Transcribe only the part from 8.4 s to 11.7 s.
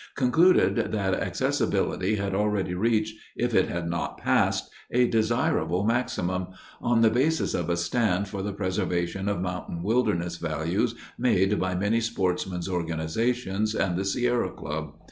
the preservation of mountain wilderness values made